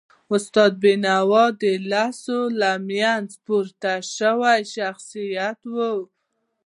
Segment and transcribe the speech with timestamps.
[0.35, 2.21] استاد بینوا د ولس
[2.61, 5.75] له منځه راپورته سوی شخصیت و.